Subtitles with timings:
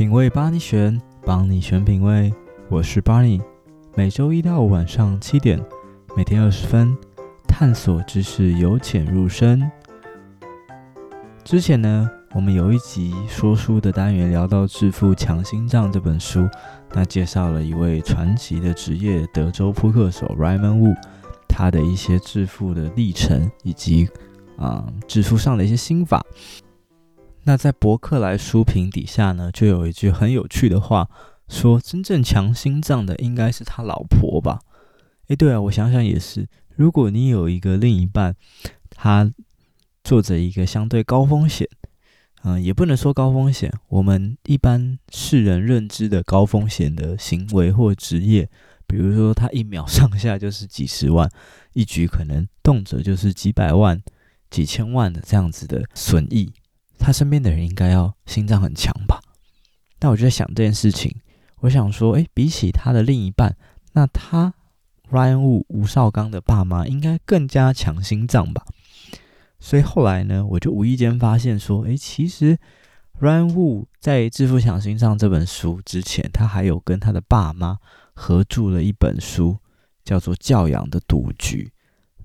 [0.00, 2.32] 品味巴尼选，帮你选品味，
[2.70, 3.38] 我是巴尼。
[3.94, 5.62] 每周一到晚上七点，
[6.16, 6.96] 每天二十分，
[7.46, 9.70] 探索知识由浅入深。
[11.44, 16.48] 之前呢，我们有一集说书的单元聊到《致富强心脏》这本书，
[16.94, 20.96] 那介绍了一位传奇的职业德州扑克手 Raymond Wu，
[21.46, 24.08] 他的一些致富的历程以及
[24.56, 26.24] 啊、致富上的一些心法。
[27.50, 31.10] 那在博客来书评底下呢，就有一句很有趣的话，
[31.48, 34.60] 说真正强心脏的应该是他老婆吧？
[35.26, 36.46] 诶，对啊，我想想也是。
[36.76, 38.36] 如果你有一个另一半，
[38.90, 39.28] 他
[40.04, 41.66] 做着一个相对高风险，
[42.44, 48.48] 嗯、也不能说高风险，我们一般世人认知的高风险的行为或职业，
[48.86, 51.28] 比如说他一秒上下就是几十万，
[51.72, 54.00] 一局可能动辄就是几百万、
[54.48, 56.52] 几千万的这样子的损益。
[57.00, 59.20] 他身边的人应该要心脏很强吧？
[60.00, 61.14] 那我就在想这件事情，
[61.60, 63.56] 我想说，诶，比起他的另一半，
[63.94, 64.52] 那他
[65.10, 68.64] Ryan Wu 吴少刚的爸妈应该更加强心脏吧？
[69.58, 72.58] 所以后来呢，我就无意间发现说，诶，其实
[73.18, 77.78] Ryan Wu 在《致富强心脏》这本书之前，他还有跟他的爸妈
[78.14, 79.58] 合著了一本书，
[80.04, 81.72] 叫做《教养的赌局》。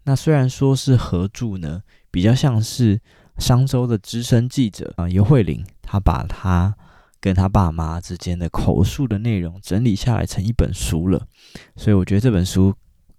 [0.04, 3.02] 那虽然说是合著呢，比较像是。
[3.38, 6.76] 商周的资深记者啊，尤慧玲，他把他
[7.20, 11.28] 跟他爸妈之间的口述的内容整理下来成一本书了。
[11.76, 12.74] 所以我觉得这本书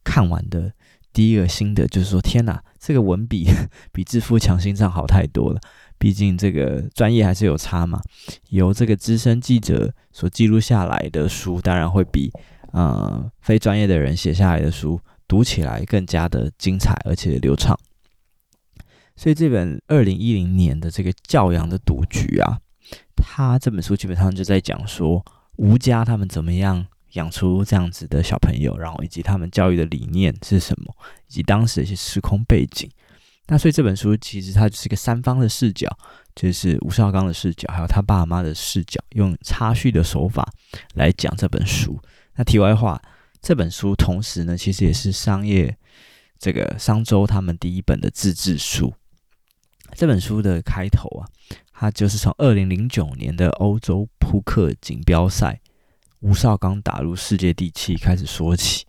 [0.05, 0.73] 看完的
[1.13, 3.49] 第一个心得就是说：天哪，这个文笔
[3.93, 5.61] 比《致富强心脏》好太多了。
[5.99, 8.01] 毕竟这个专业还是有差嘛。
[8.51, 12.31] 由这个资深记者所记录下来的书，当然会比
[12.73, 17.75] 呃非专业的人写下来的书读起来更加的精彩而且流畅。
[19.17, 22.59] 所以这本二零一零年的这个教养的赌局啊，
[23.17, 25.25] 他这本书基本上就在讲说
[25.57, 30.95] 吴家他们怎么样养出这样子的小朋友，然后以及他们教育的理念是什么，
[31.29, 32.91] 以及当时的一些时空背景。
[33.49, 35.89] 那所以这本书其实它就是一个三方的视角，
[36.35, 40.53] 就是吴少刚的视角，还有他爸妈的视角，用插叙的手法
[40.95, 41.99] 来讲这本书。
[42.35, 43.01] 那题外话，
[43.41, 45.75] 这本书同时呢，其实也是商业
[46.39, 48.93] 这个商周他们第一本的自制书。
[49.97, 51.27] 这本书的开头啊，
[51.73, 55.59] 它就是从二零零九年的欧洲扑克锦标赛，
[56.21, 58.85] 吴少刚打入世界第七开始说起。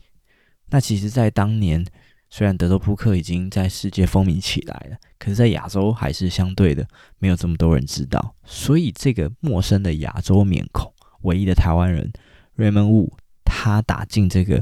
[0.69, 1.85] 那其实，在当年，
[2.29, 6.85] 虽然德州扑克已经在世界风靡起来了，可是，在亚洲还是相对的
[7.19, 8.35] 没有这么多人知道。
[8.43, 12.11] 所以，这个陌生的亚洲面孔，唯一的台湾人
[12.57, 13.13] Raymond Wu，
[13.45, 14.61] 他打进这个。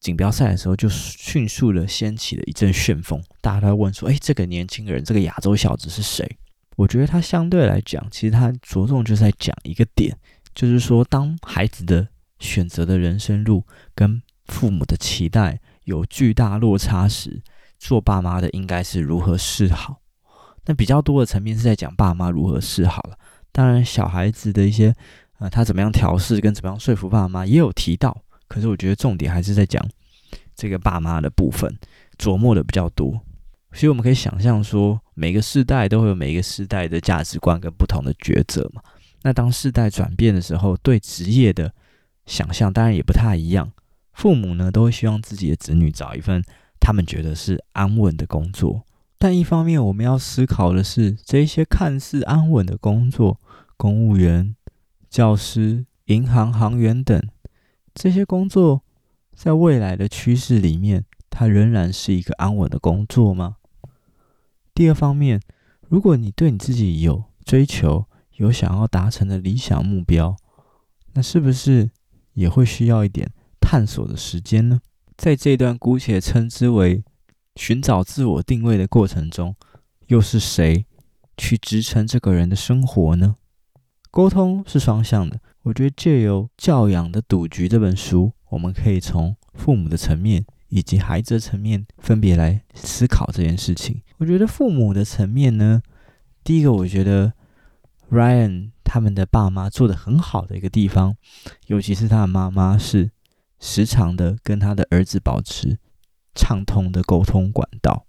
[0.00, 6.38] 锦标赛的时候，就迅速的掀起了一阵旋风，大家都在问说：“哎，这个年轻人，这个亚洲小子是谁？”
[6.76, 10.16] 我觉得他相对来讲，其实他着重就在讲一个点，
[10.54, 12.06] 就是说，当孩子的
[12.38, 13.64] 选择的人生路
[13.96, 17.42] 跟父母的期待有巨大落差时，
[17.80, 20.00] 做爸妈的应该是如何是好。
[20.66, 23.18] 那比较多的层面是在讲爸妈如何是好了。
[23.50, 24.94] 当然，小孩子的一些
[25.40, 28.22] 呃，他怎么样调试跟怎么样说服爸妈也有提到。
[28.48, 29.86] 可是我觉得重点还是在讲
[30.56, 31.78] 这个爸妈的部分，
[32.18, 33.20] 琢磨的比较多。
[33.72, 38.82] 所以我们可以想象说，每个世代都会有每一个世代的价值观跟不同的抉择嘛。
[39.22, 41.72] 那当世代转变的时候，对职业的
[42.24, 43.70] 想象当然也不太一样。
[44.14, 46.42] 父母呢，都会希望自己的子女找一份
[46.80, 48.84] 他们觉得是安稳的工作。
[49.18, 53.38] 但一方面，我们要思考的是，这些看似安稳的工作，
[53.76, 54.56] 公务员、
[55.10, 57.20] 教师、银行行员等。
[57.98, 58.84] 这些工作
[59.34, 63.56] 在未来的趋势里面，它仍然是一个安稳的工作吗？
[64.72, 65.40] 第二方面，
[65.88, 68.06] 如果你对你自己有追求、
[68.36, 70.36] 有想要达成的理想目标，
[71.14, 71.90] 那是不是
[72.34, 74.80] 也会需要一点探索的时间呢？
[75.16, 77.02] 在这段姑且称之为
[77.56, 79.56] 寻找自我定位的过程中，
[80.06, 80.86] 又是谁
[81.36, 83.34] 去支撑这个人的生活呢？
[84.10, 85.38] 沟通是双向的。
[85.62, 94.00] 我觉得借由《教养的赌局》这本书，我们可以从父母的层面以及孩子的层面分别来思考这件事情。
[94.16, 95.82] 我觉得父母的层面呢，
[96.42, 97.34] 第一个，我觉得
[98.10, 101.14] Ryan 他们的爸妈做得很好的一个地方，
[101.66, 103.10] 尤其是他的妈妈是
[103.60, 105.78] 时常的跟他的儿子保持
[106.34, 108.06] 畅通的沟通管道。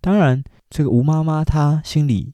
[0.00, 2.32] 当然，这个吴妈妈她心里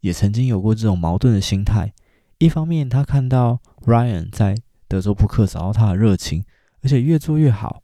[0.00, 1.92] 也曾经有过这种矛盾的心态。
[2.40, 4.56] 一方面，他看到 Ryan 在
[4.88, 6.42] 德州扑克找到他的热情，
[6.82, 7.82] 而且越做越好。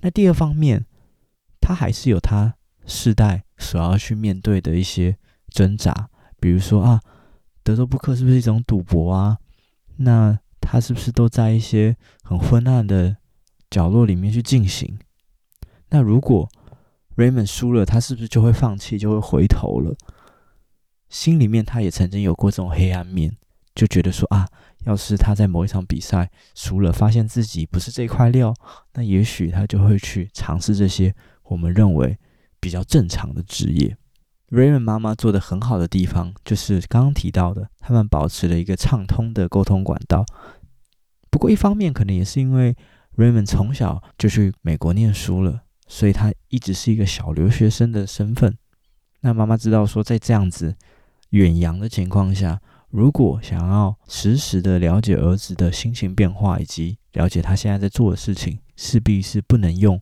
[0.00, 0.86] 那第二方面，
[1.60, 2.54] 他还是有他
[2.86, 5.18] 世代所要去面对的一些
[5.50, 6.08] 挣扎，
[6.40, 7.02] 比如说啊，
[7.62, 9.36] 德州扑克是不是一种赌博啊？
[9.96, 13.18] 那他是不是都在一些很昏暗的
[13.68, 14.98] 角落里面去进行？
[15.90, 16.48] 那如果
[17.16, 19.94] Raymond 输了，他是不是就会放弃，就会回头了？
[21.10, 23.36] 心里面他也曾经有过这种黑暗面，
[23.76, 24.48] 就觉得说啊，
[24.86, 28.54] 要是他在某一场比赛输了，发现自己不是这块料，
[28.94, 31.14] 那也许他就会去尝试这些
[31.44, 32.18] 我们认为
[32.58, 33.96] 比较正常的职业。
[34.48, 40.24] Raymond 妈妈做的很好的地方，就是刚刚提到的，他们保持了一个畅通的沟通管道。
[41.30, 42.74] 不过一方面可能也是因为
[43.16, 48.56] Raymond 从小就去美国念书了，所以他一直是一个小留学生的身份。
[49.20, 50.76] 那妈妈知道说，在这样子
[51.30, 52.60] 远洋的情况下，
[52.96, 60.00] 如果想要实时的了解儿子的心情变化，以及了解他现在在做的事情，势必是不能用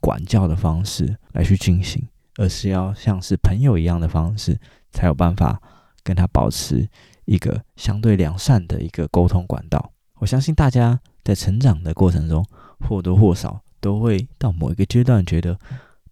[0.00, 2.06] 管教的方式来去进行，
[2.36, 4.56] 而是要像是朋友一样的方式，
[4.92, 5.60] 才有办法
[6.04, 6.88] 跟他保持
[7.24, 9.92] 一个相对良善的一个沟通管道。
[10.20, 12.46] 我相信大家在成长的过程中，
[12.78, 15.58] 或多或少都会到某一个阶段，觉得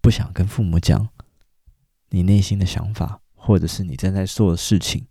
[0.01, 1.09] 不想跟父母讲
[2.11, 5.07] 你内心的想法，或者是你正在做的事情，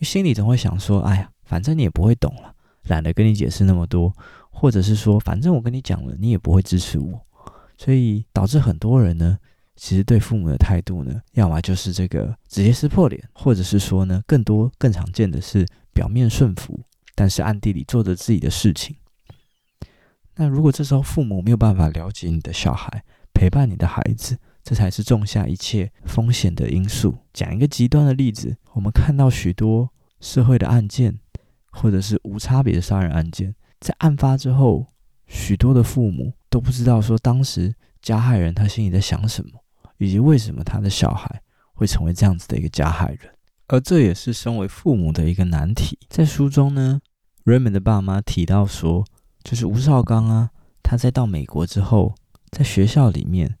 [0.00, 2.54] 心里总会想说：“哎呀，反正你也不会懂了，
[2.84, 4.12] 懒得跟你解释那么多。”
[4.50, 7.20] 或者是说：“反正我跟你讲了，你也不会支持我。”
[7.76, 9.38] 所以导致很多人呢，
[9.76, 16.80] 其实对父母的态度呢，要么就是这个直接撕破脸，或者是说呢，更多更常见的是表面顺服。
[17.16, 18.96] 但是暗地里做着自己的事情。
[20.34, 27.18] 那如果这时候父母没有办法了解你的小孩，陪伴你的孩子，这才是种下一切风险的因素。
[27.34, 29.90] 讲一个极端的例子，我们看到许多
[30.20, 31.18] 社会的案件，
[31.70, 34.86] 或者是无差别的杀人案件，在案发之后，
[35.26, 39.50] 许多的父母都不知道说当时加害人他心里在想什么，
[39.98, 41.42] 以及为什么他的小孩
[41.74, 43.30] 会成为这样子的一个加害人。
[43.68, 45.98] 而这也是身为父母的一个难题。
[46.08, 47.00] 在书中呢
[47.44, 49.04] ，Raymond 的爸妈提到说，
[49.42, 50.50] 就是吴少刚啊，
[50.82, 52.14] 他在到美国之后，
[52.50, 53.56] 在学校里面，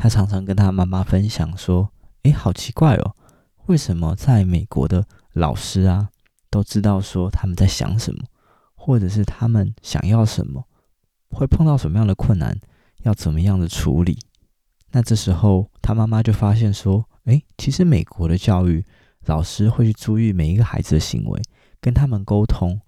[0.00, 1.90] 他常常跟他妈妈分享说
[2.24, 3.14] ：“诶，好奇怪哦，
[3.66, 6.08] 为什么在美国的老师啊，
[6.48, 8.24] 都知道说他们在想什么，
[8.74, 10.66] 或者是他们想要什么，
[11.28, 12.58] 会碰到什么样的困难，
[13.02, 14.18] 要怎么样的处理？”
[14.92, 18.82] 那这时候，他妈妈就发现说：“诶，其实美国的教育。”
[19.26, 21.42] 老师会去注意每一个孩子的行为，
[21.78, 22.80] 跟他们沟通，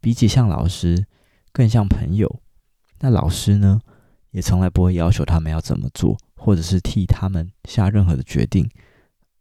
[0.00, 1.06] 比起像老师，
[1.52, 2.40] 更像朋友。
[2.98, 3.80] 那老师呢，
[4.32, 8.70] 也从来不会要求他们要怎么做，或者是替他们下任何的决定，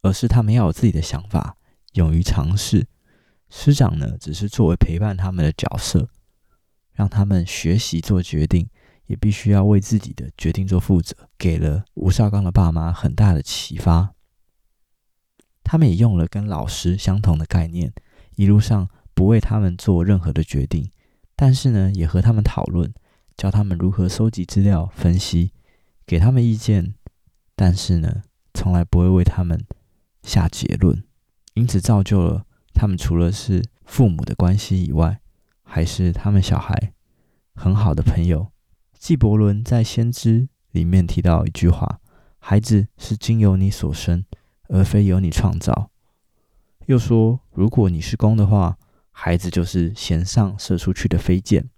[0.02, 1.58] 而是他们要有自己的想法，
[1.94, 2.88] 勇于尝试。
[3.50, 6.10] 师长呢，只是作为陪伴他们的角色，
[6.94, 8.68] 让他们学习做决定，
[9.06, 14.14] 也必须要为自己的决定做负责，给了吴少刚的爸妈很大的启发。
[15.64, 17.94] 他们也用了跟老师相同的概念，
[18.36, 20.90] 一路上不为他们做任何的决定，
[21.36, 22.94] 但是呢，也和他们讨论，
[23.38, 25.52] 教他们如何收集资料、分析，
[26.06, 26.96] 给他们意见，
[27.56, 28.24] 但是呢，
[28.54, 29.66] 从来不会为他们
[30.24, 31.04] 下结论，
[31.54, 35.19] 因此造就了他们除了是父母的关系以外，
[35.63, 36.94] 还是他们小孩
[37.54, 38.52] 很好的朋友。
[38.98, 40.42] 纪伯伦在《先知》
[40.72, 42.00] 里面提到一句话
[42.40, 44.24] ：“孩子是经由你所生。”
[44.68, 45.92] 而非由你创造。
[46.88, 48.80] 又说，如果你是弓的话，
[49.12, 51.70] 孩子就是弦上射出去的飞箭。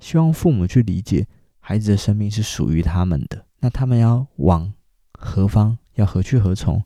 [0.00, 1.26] 希望父母去理解，
[1.60, 3.46] 孩子的生命是属于他们的。
[3.66, 4.72] 那他们要往
[5.18, 6.84] 何方，要何去何从？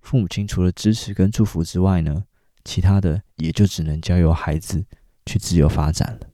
[0.00, 2.26] 父母亲除了支持跟祝福之外呢，
[2.64, 4.86] 其他的也就只能交由孩子
[5.26, 6.28] 去自由发展了。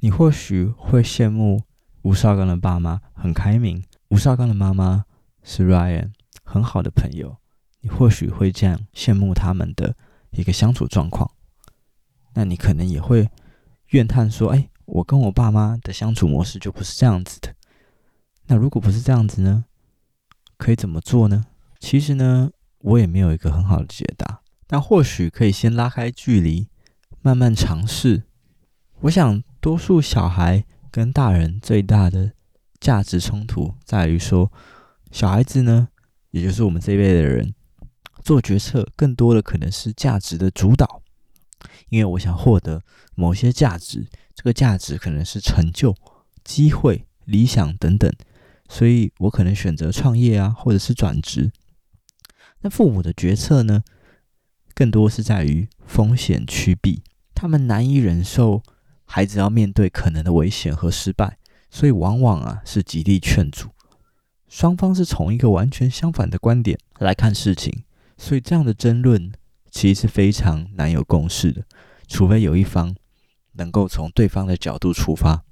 [0.00, 1.62] 你或许会羡慕
[2.02, 5.04] 吴少刚的爸妈很开明，吴少刚的妈妈
[5.44, 6.10] 是 Ryan
[6.42, 7.36] 很好的朋友。
[7.82, 9.94] 你或许会这样羡慕他们的
[10.32, 11.30] 一个相处状况，
[12.34, 13.30] 那你可能也会
[13.90, 17.54] 怨叹说：“哎，我跟我爸妈的相处模式就不是这样子的。”
[18.48, 19.64] 那如果不是这样子呢？
[20.56, 21.46] 可以怎么做呢？
[21.78, 24.40] 其实呢，我也没有一个很好的解答。
[24.66, 26.68] 但或许可以先拉开距离，
[27.22, 28.24] 慢慢尝试。
[29.00, 32.32] 我想，多数小孩跟大人最大的
[32.80, 34.50] 价值冲突在于说，
[35.10, 35.88] 小孩子呢，
[36.30, 37.54] 也就是我们这一辈的人。
[38.24, 41.00] 做决策更多的可能是价值的主导，
[41.88, 42.82] 因为我想获得
[43.14, 45.94] 某些价值，这个价值可能是成就、
[46.44, 48.12] 机会、理想等等，
[48.68, 51.50] 所以我可能选择创业啊，或者是转职。
[52.60, 53.82] 那父母的决策呢，
[54.74, 57.02] 更多是在于风险趋避，
[57.34, 58.62] 他们难以忍受
[59.04, 61.38] 孩子要面对可能的危险和失败，
[61.70, 63.70] 所以往往啊是极力劝阻。
[64.48, 67.84] 双方是从一个完全相反的观点来看事情。
[68.16, 69.32] 所以这样的争论
[69.70, 71.64] 其实是非常难有共识的，
[72.08, 72.96] 除非有一方
[73.52, 75.44] 能够从对方的角度出发，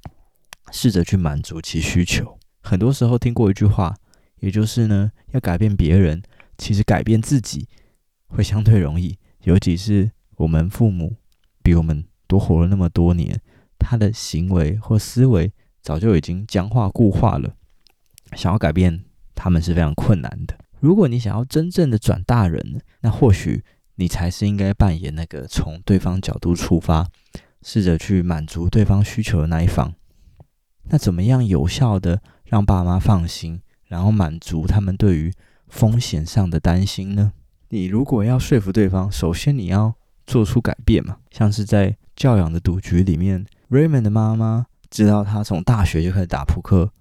[0.72, 2.35] 试着去满足其需求。
[2.66, 3.94] 很多时候听过一句话，
[4.40, 6.20] 也就是呢，要改变别人，
[6.58, 7.68] 其实改变自己
[8.26, 9.16] 会相对容易。
[9.44, 11.14] 尤其是我们父母
[11.62, 13.40] 比我们多活了那么多年，
[13.78, 17.54] 他的行为或思维早就已经僵化固化了，
[18.32, 19.04] 想要改变
[19.36, 20.58] 他们是非常困难的。
[20.80, 23.62] 如果你想要真正的转大人，那或许
[23.94, 27.08] 你才是应该扮演那个从对方角度出发，
[27.62, 29.94] 试着去满足对方需求的那一方。
[30.88, 35.32] 那怎么样有效的让爸妈放心，然后满足他们对于
[35.68, 37.32] 风险上的担心呢？
[37.68, 39.94] 你如果要说服对方，首先你要
[40.26, 41.18] 做出改变嘛。
[41.30, 46.92] 像是在教养的赌局里面，Raymond 的妈妈知道他从大学就开始打扑克，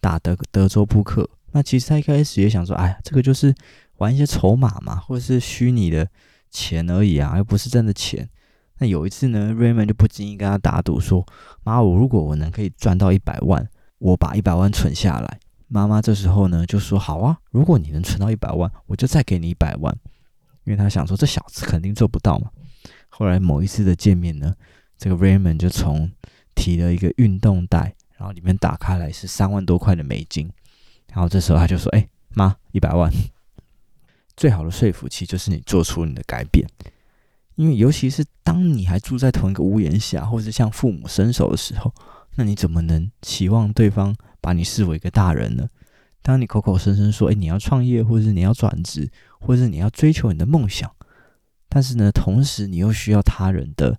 [0.00, 1.28] 打德德州扑克。
[1.52, 3.54] 那其实他一开始也想说，哎呀，这个就是
[3.96, 6.06] 玩一些筹码嘛，或者是虚拟的
[6.50, 8.28] 钱而已啊，又不是真的钱。
[8.80, 11.26] 那有一次呢，Raymond 就不经意跟他打赌说
[11.64, 13.66] ：“妈，我如果我能可以赚到一百万，
[13.98, 19.94] 我把一百万存下来。”妈妈这时候呢就说：“好啊，如果你能存到一百万，我就再给你一百万。”
[20.64, 22.50] 因为他想说这小子肯定做不到嘛。
[23.08, 24.54] 后来某一次的见面呢，
[24.96, 26.10] 这个 Raymond 就从
[26.54, 30.50] 提了一个运动袋，然后里面打开来是三万多块的美金。
[31.12, 33.12] 然后这时候他就说：“哎，妈，一百万。”
[34.36, 36.66] 最好的说服器就是你做出你的改变。
[37.56, 41.92] 因为尤其是当你还住在同一个屋檐下，或是向父母伸手的时候，
[42.38, 45.68] 那你怎么能期望对方把你视为一个大人呢？
[46.22, 50.88] 当你口口声声说“诶，你要创业，或者是你要转职，或者是你要追求你的梦想”，
[51.68, 53.98] 但是呢，同时你又需要他人的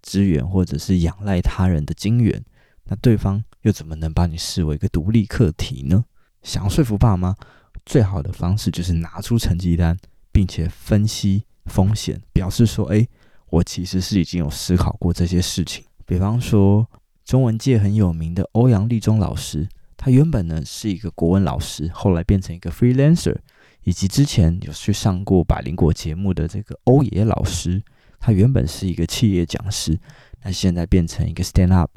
[0.00, 2.42] 资源，或者是仰赖他人的金援，
[2.84, 6.06] 那对方又怎么能把你视为一个独立课题呢？
[6.42, 7.36] 想要说服爸妈，
[7.84, 9.94] 最好的方式就是拿出成绩单，
[10.32, 11.44] 并且分析。
[11.66, 13.08] 风险表示说：“哎，
[13.48, 15.82] 我其实是已经有思考过这些事情。
[16.04, 16.86] 比方说，
[17.24, 23.36] 中文界很有名的欧阳立中老师，他原本呢是一个国文老师，后来变成一个 freelancer，
[23.84, 27.82] 以及之前有去上过百灵果节目的这个欧爷老师，
[28.20, 29.98] 他原本是一个企业讲师，
[30.42, 31.90] 那现在变成一个 stand up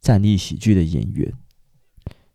[0.00, 1.32] 站立喜剧的演员。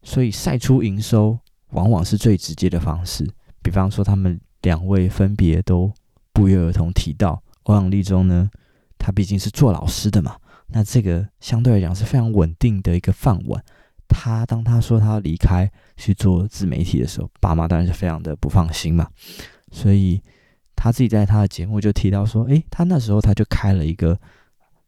[0.03, 1.39] 所以，赛出营收
[1.71, 3.29] 往往是最直接的方式。
[3.61, 5.91] 比方说，他们两位分别都。”
[6.31, 8.49] 不约而同提到欧阳立中呢，
[8.97, 10.37] 他毕竟是做老师的嘛，
[10.71, 13.63] 那这个相对来讲是非常稳定的一个饭碗。
[14.07, 19.07] 他当他说他要离开去做自媒体的时候，爸妈当然是非常的不放心嘛，
[19.71, 20.21] 所以
[20.75, 24.19] 他自己在他的节目就提到说，诶，他那时候他就开了一个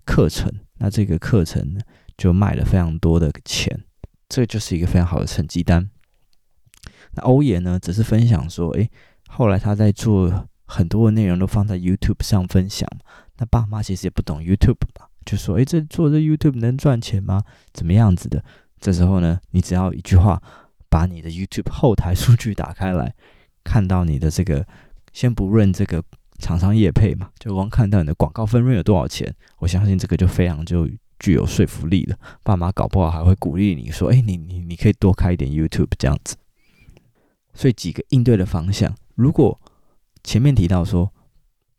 [0.05, 1.79] 课程，那这个课程
[2.17, 3.83] 就卖了非常多的钱，
[4.27, 5.89] 这就是一个非常好的成绩单。
[7.11, 8.89] 那欧爷呢，只是分享说，诶，
[9.27, 10.47] 后来他在做。
[10.73, 12.87] 很多的内容都放在 YouTube 上分享，
[13.39, 17.43] 那爸妈其实也不懂 YouTube 吧，就说：“诶，这做这 YouTube 能赚钱吗？
[17.73, 18.43] 怎么样子的？”
[18.79, 20.41] 这时候呢，你只要一句话，
[20.89, 23.13] 把你的 YouTube 后台数据打开来，
[23.63, 24.65] 看到你的这个，
[25.13, 26.03] 先不论这个
[26.39, 32.17] 厂商业配嘛，就光看到你的广告分润有多少钱，我相信这个就非常就具有说服力了。
[32.41, 36.35] 爸妈搞不好还会鼓励你说：“诶，你你你可以多开一点 YouTube 这样子。”
[37.53, 39.59] 所以几个应对的方向，如果
[40.23, 41.13] 前面提到说，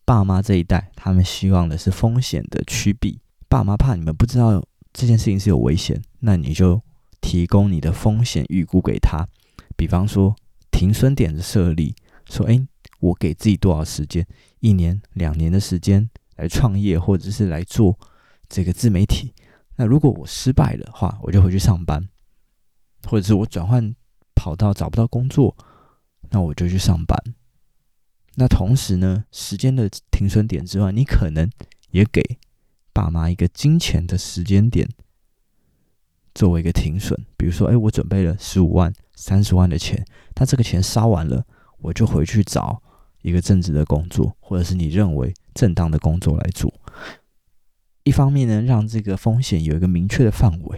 [0.04, 3.18] 爸妈这一代他们希望的是风险的趋避，
[3.52, 6.80] 爸妈怕你们不知道这件事情是有危险，那你就
[7.20, 9.28] 提供你的风险预估给他，
[9.76, 10.34] 比方说
[10.70, 11.94] 停损点的设立，
[12.24, 12.66] 说，诶，
[13.00, 14.26] 我给自己多少时间，
[14.60, 17.98] 一年、两年的时间来创业或者是来做
[18.48, 19.34] 这个自媒体，
[19.76, 22.08] 那如果我失败的话，我就回去上班，
[23.06, 23.94] 或者是我转换
[24.34, 25.54] 跑道找不到工作，
[26.30, 27.22] 那我就去上班。
[28.36, 31.50] 那同时呢，时间的停损点之外，你可能
[31.90, 32.38] 也给
[32.92, 34.88] 爸妈一个金钱的时间点
[36.34, 37.18] 作为一个停损。
[37.36, 40.04] 比如说，哎，我准备了十五万、三十万的钱，
[40.36, 41.44] 那这个钱烧完了，
[41.78, 42.82] 我就回去找
[43.22, 46.72] 一个正职的工作，或者是你认为正当的工作来做。
[48.04, 50.76] 一方面呢，让这个风险有一个明确的范围；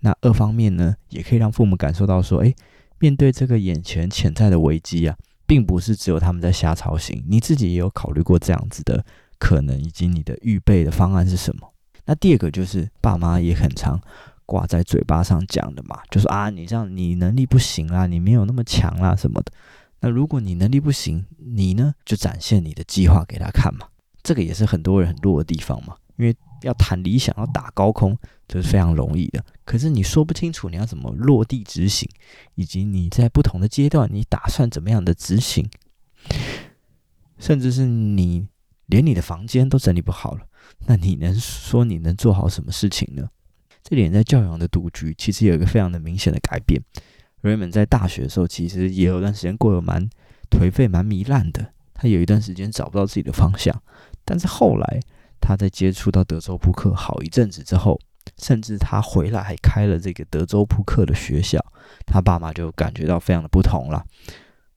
[0.00, 2.54] 那二方面呢，也可以让父母感受到说，哎，
[2.98, 5.16] 面对这个眼前潜在的危机啊。
[5.48, 9.02] 并不是只有他们在瞎操心，你自己也有考虑过这样子的
[9.38, 11.72] 可能，以及你的预备的方案是什么？
[12.04, 14.00] 那第二个就是爸妈也很常
[14.46, 19.52] 挂在嘴巴上讲的嘛，就说啊，你这样你能力不行啦，你没有那么强啦什么的。
[20.00, 23.86] 那如果你能力不行，你呢就展现你的计划给他看嘛，
[24.22, 26.36] 这个也是很多人很弱的地方嘛，因为。
[26.62, 28.18] 要谈理想，要打高空，
[28.48, 29.44] 这是非常容易的。
[29.64, 32.10] 可是你说不清楚你要怎么落地执行，
[32.56, 35.70] 以及你在不同的阶段，你打算怎么样的执行，
[37.38, 38.48] 甚至是你
[38.88, 40.40] 连你的房间都整理不好了，
[40.86, 43.28] 那你能说你能做好什么事情呢？
[43.82, 46.82] 这点在教养的独居其实有一个非常的明显的改变。
[47.42, 50.10] Raymond 在大学的时候，其实也有段时间过得蛮
[50.50, 51.72] 颓废、蛮糜烂的。
[51.94, 53.82] 他有一段时间找不到自己的方向，
[54.24, 55.00] 但是后来
[55.40, 57.98] 他在接触到德州扑克好一阵子之后，
[58.36, 61.64] 甚至他回来还开了这个德州扑克的学校，
[62.06, 64.04] 他爸妈就感觉到非常的不同了。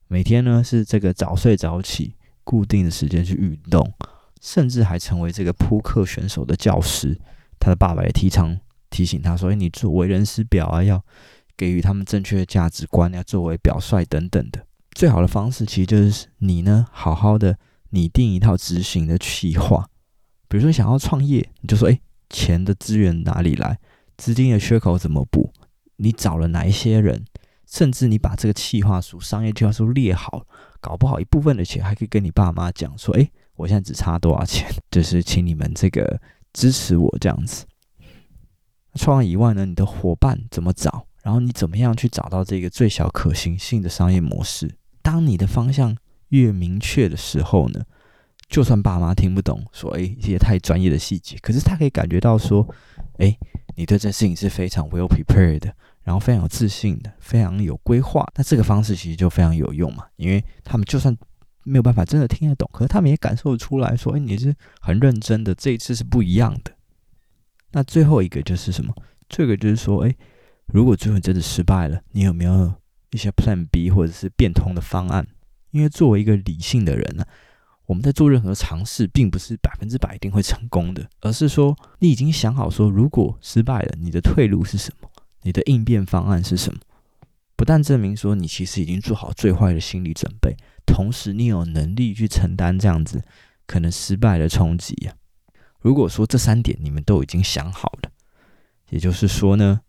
[0.08, 2.14] 每天呢是这个早睡早起，
[2.44, 3.92] 固定的时间去运动，
[4.40, 7.18] 甚至还成为这个扑克选手的教师。
[7.58, 8.58] 他的爸爸也提倡
[8.90, 11.04] 提醒他说：“哎，你作为人师表啊，要
[11.56, 17.56] 给予他们正确的价值观，要作为表率等等的。”最好的方式其实就是你呢，好好的
[17.90, 19.88] 拟定一套执行的计划。
[20.48, 23.78] 比如说想要创业，你就说：诶，钱的资源哪里来？
[24.18, 25.52] 资金的缺口怎么补？
[25.96, 27.24] 你找了哪一些人？
[27.66, 30.46] 甚至你把这个计划书、商业计划书列好，
[30.82, 34.68] 搞不好一部分的钱还可以跟你爸妈讲说：诶，我现在只差多少钱？
[34.90, 36.20] 就是请你们这个
[36.52, 37.64] 支持我这样子。
[38.96, 41.06] 创业以外呢，你的伙伴怎么找？
[41.22, 44.74] 然后你怎么样去找到这个最小可行性的商业模式？
[45.00, 45.96] 当你的方向
[46.28, 47.84] 越明确的时候呢，
[48.48, 52.68] 就算爸妈听不懂，说哎一些太专业的细节，可是他可以感觉到说，
[53.18, 53.38] 哎，
[53.76, 58.26] 你对这事情是非常 well prepared 的，然后非常有自信的，非常有规划。
[58.36, 61.16] 那这个方式其实就非常有用嘛，因为他们就算
[61.64, 66.72] 没有办法真的听得懂，可是他们也感受出来说，哎，你是很认真的，这一次是不一样的。
[67.72, 68.94] 那最后一个就是什么？
[69.28, 70.14] 这个就是说，哎，
[70.66, 72.74] 如果最后真的失败了，你有没有？
[73.14, 75.26] 一些 Plan B 或者是变通的方案，
[75.70, 77.22] 因为作为一个理性的人呢，
[77.84, 85.10] 我们在做任何尝试，并不是百分之百一定会成功的，而是说你已经想好说，如果失败了，你的退路是什么？
[85.42, 86.80] 你的应变方案是什么？
[87.56, 90.56] 不但证明说你其实已经做好最坏的心理准备，
[90.86, 93.22] 同时你有能力去承担这样子
[93.66, 95.14] 可能失败的冲击呀。
[95.80, 98.10] 如果说这三点你们都已经想好了，
[98.90, 99.80] 也就是说呢，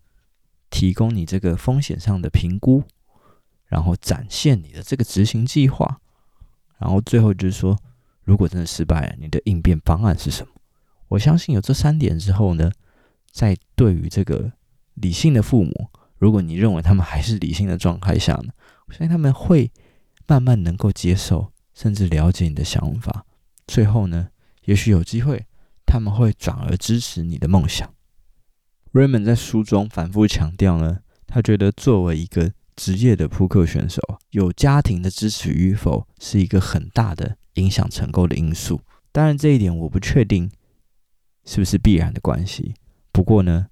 [0.69, 2.83] 提供你这个风险上的评估。
[3.65, 5.99] 然后展现你的这个执行计划，
[6.77, 7.75] 然后最后就是说，
[8.23, 10.53] 如果真的失败了，你的应变方案是什么？
[11.07, 12.71] 我相信有这三点之后呢，
[13.31, 14.51] 在对于这个
[14.95, 18.53] 理性的父母，如果你认为他们还是理性的状态下呢，
[18.87, 19.71] 我相信他们会
[20.27, 23.25] 慢慢能够接受，甚至了解你的想法。
[23.67, 24.29] 最后呢，
[24.65, 25.45] 也许有机会，
[25.85, 27.93] 他们会转而支持你的梦想。
[28.91, 38.81] Raymond 在书中反复强调呢，他觉得作为一个职业的扑克选手，有家庭的支持与否是一个很大的影响成功的因素。
[39.11, 40.51] 当然，这一点我不确定
[41.45, 42.75] 是不是必然的关系。
[43.11, 43.67] 不过呢，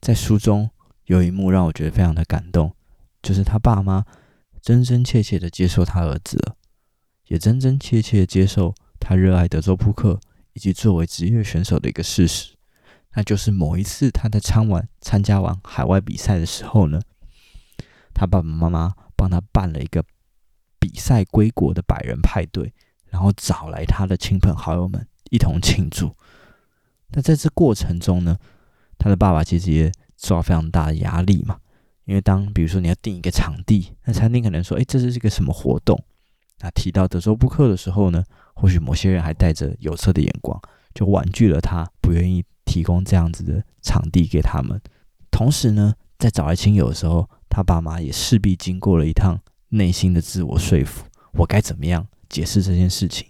[0.00, 0.70] 在书中
[1.04, 2.74] 有一幕让我觉得非常的感动，
[3.22, 4.04] 就是他爸妈
[4.62, 6.56] 真真切切的接受他儿子了，
[7.26, 10.18] 也真真切切的接受他热爱德州扑克
[10.54, 12.54] 以及作为职业选手的一个事实。
[13.14, 17.00] 那就是某一次他在参完参加完海外比赛的时候呢。
[18.12, 20.04] 他爸爸妈妈帮他办了一个
[20.78, 22.70] 比赛归国的百人派对，
[23.06, 26.14] 然后找来他的亲朋好友们一同庆祝。
[27.10, 28.36] 那在这过程中呢，
[29.00, 31.56] 他的爸爸其实也受到非常大的压力嘛，
[32.04, 35.98] 因为当比如说你要订一个场地，那餐厅可能说：“哎，这是一个什么活动？”
[36.60, 38.22] 那提到德州扑克的时候呢，
[38.54, 40.60] 或许某些人还带着有色的眼光，
[40.94, 44.78] 就婉拒了他，不愿意提供这样子的场地给他们。
[45.30, 53.26] 同时呢，在找来亲友的时候，他爸妈也势必经过了一趟内心的自我说服，我该怎么样解释这件事情？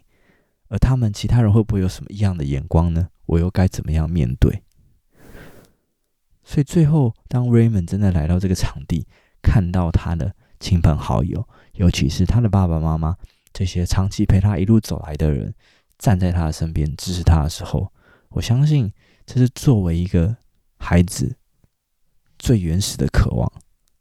[0.69, 3.09] 而他们其他人会不会有什么异样的眼光呢？
[3.27, 4.65] 我又该怎么样面对？
[6.43, 9.07] 所以最后，当 Raymond 真的来到这个场地，
[9.43, 13.17] 看到他的亲朋好友，尤其是他的爸爸妈妈，
[13.53, 15.55] 这些长期陪他一路走来的人，
[15.99, 17.93] 站在他的身边支持他的时候，
[18.31, 18.93] 我相信
[19.27, 20.37] 这是作为一个
[20.79, 21.37] 孩子
[22.39, 23.53] 最原始的渴望。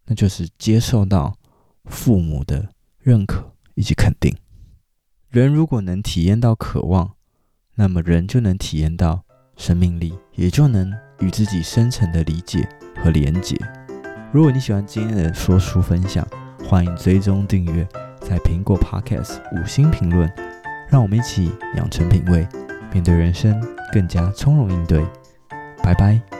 [0.05, 1.37] 那就是接受到
[1.85, 4.35] 父母的认可以及肯定。
[5.29, 7.15] 人如果能体验到渴望，
[7.75, 9.23] 那么人就能体验到
[9.55, 12.67] 生命力，也就能与自己深层的理解
[13.03, 13.57] 和连结。
[14.31, 16.25] 如果你喜欢今天的说书分享，
[16.67, 17.87] 欢迎追踪订阅，
[18.21, 20.31] 在苹果 Podcast 五星评论，
[20.89, 22.47] 让我们一起养成品味，
[22.93, 23.59] 面对人生
[23.91, 25.05] 更加从容应对。
[25.81, 26.38] 拜拜。